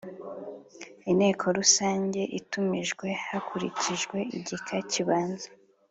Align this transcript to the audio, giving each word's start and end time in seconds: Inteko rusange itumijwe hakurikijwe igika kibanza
Inteko 1.11 1.45
rusange 1.57 2.21
itumijwe 2.39 3.07
hakurikijwe 3.27 4.17
igika 4.37 4.77
kibanza 4.91 5.49